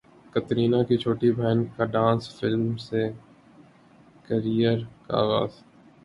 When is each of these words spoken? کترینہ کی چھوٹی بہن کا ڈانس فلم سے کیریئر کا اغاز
کترینہ 0.33 0.77
کی 0.87 0.97
چھوٹی 0.97 1.29
بہن 1.31 1.59
کا 1.75 1.85
ڈانس 1.93 2.23
فلم 2.37 2.63
سے 2.79 3.03
کیریئر 4.25 4.77
کا 5.05 5.17
اغاز 5.17 5.51